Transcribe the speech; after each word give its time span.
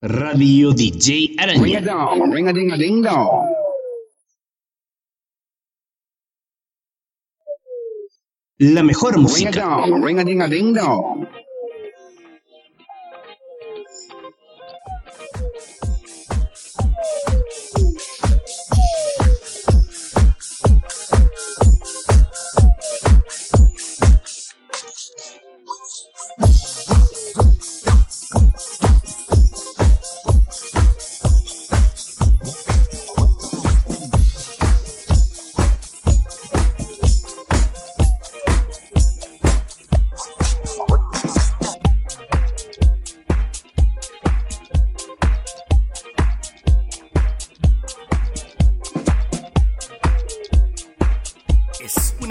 Radio 0.00 0.72
DJ 0.72 1.34
Ring 1.58 1.74
a 1.76 1.80
Araña. 1.80 1.84
dong, 1.84 2.30
ring 2.30 2.46
a 2.48 2.52
ding 2.52 2.70
a 2.70 2.76
ding 2.76 3.02
dong. 3.02 3.48
La 8.60 8.82
mejor 8.84 9.14
Ring 9.14 9.24
a 9.24 9.28
música. 9.28 9.50
dong, 9.60 10.02
ring 10.04 10.18
a 10.20 10.24
ding 10.24 10.40
a 10.42 10.48
ding 10.48 10.72
dong. 10.72 11.28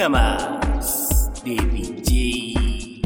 Más 0.06 1.32
de 1.44 1.56
DJ. 1.56 3.02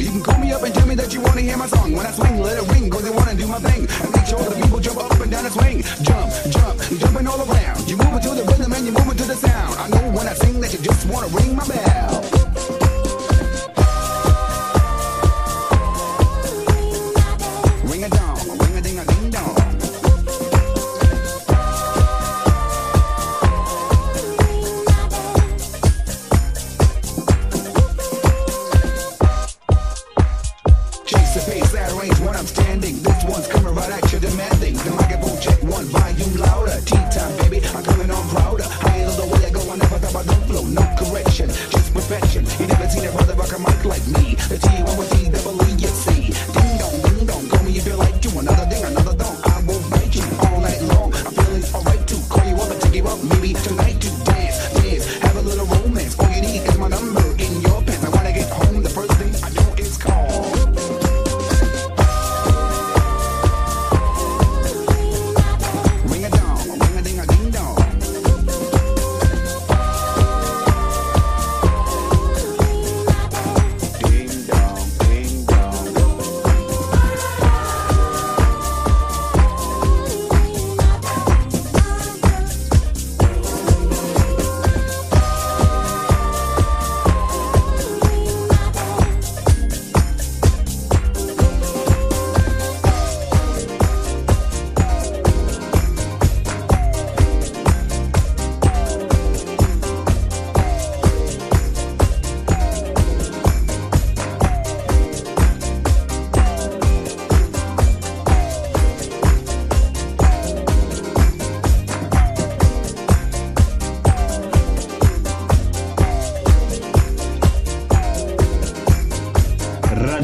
You 0.00 0.10
can 0.10 0.22
call 0.22 0.38
me 0.40 0.52
up 0.52 0.62
and 0.62 0.74
tell 0.74 0.86
me 0.86 0.96
that 0.96 1.14
you 1.14 1.20
wanna 1.20 1.40
hear 1.40 1.56
my 1.56 1.66
song. 1.66 1.92
When 1.92 2.04
I 2.04 2.10
swing, 2.10 2.40
let 2.40 2.58
it 2.58 2.68
ring, 2.72 2.90
cause 2.90 3.04
they 3.04 3.10
wanna 3.10 3.34
do 3.34 3.46
my 3.46 3.58
thing. 3.60 3.86
And 4.02 4.12
make 4.12 4.26
sure 4.26 4.42
the 4.42 4.60
people 4.60 4.80
jump 4.80 4.98
up 4.98 5.20
and 5.20 5.30
down 5.30 5.48
swing. 5.50 5.82
Jump, 6.02 6.30
jump, 6.50 6.80
jumping 6.98 7.26
all 7.28 7.40
around. 7.40 7.88
You 7.88 7.96
move 7.96 8.20
to 8.20 8.30
the 8.30 8.42
rhythm 8.42 8.72
and 8.72 8.84
you 8.84 8.92
move 8.92 9.16
to 9.16 9.24
the 9.24 9.36
sound. 9.36 9.78
I 9.78 9.88
know 9.88 10.10
when 10.10 10.26
I 10.26 10.34
sing 10.34 10.60
that 10.60 10.72
you 10.72 10.80
just 10.80 11.06
wanna 11.08 11.28
ring 11.28 11.54
my 11.54 11.66
bell. 11.66 11.83
Chase 31.34 31.46
the 31.46 31.52
pace, 31.52 31.74
at 31.74 31.90
range 32.00 32.20
when 32.20 32.36
I'm 32.36 32.46
standing. 32.46 33.02
This 33.02 33.24
one's 33.24 33.48
coming 33.48 33.74
right 33.74 33.90
at 33.90 34.12
you, 34.12 34.20
demanding. 34.20 34.74
The 34.74 34.90
microphone 34.90 35.40
check 35.40 35.60
one 35.64 35.84
volume 35.86 36.36
louder. 36.36 36.80
Tea 36.86 37.02
time, 37.10 37.36
baby, 37.38 37.60
I'm 37.74 37.82
coming 37.82 38.10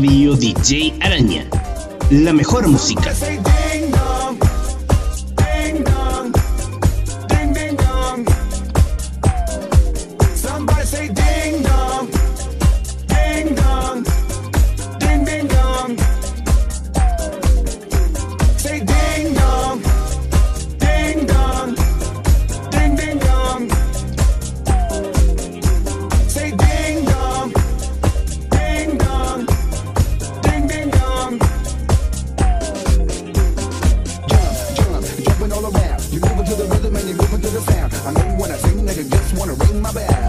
Radio 0.00 0.34
DJ 0.34 0.94
Araña. 1.02 1.44
La 2.10 2.32
mejor 2.32 2.66
música. 2.68 3.12
to 39.50 39.64
ring 39.64 39.82
my 39.82 39.92
bell. 39.92 40.19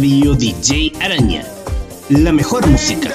DJ 0.00 0.94
Araña. 0.98 1.44
La 2.08 2.32
mejor 2.32 2.66
música. 2.66 3.10